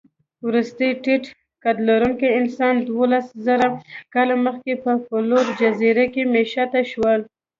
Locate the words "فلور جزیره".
5.05-6.05